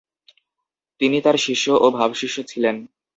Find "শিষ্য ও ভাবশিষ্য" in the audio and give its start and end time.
1.37-2.37